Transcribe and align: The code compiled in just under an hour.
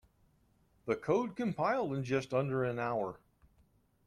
The 0.87 0.95
code 0.95 1.35
compiled 1.35 1.93
in 1.93 2.03
just 2.03 2.33
under 2.33 2.63
an 2.63 2.79
hour. 2.79 3.19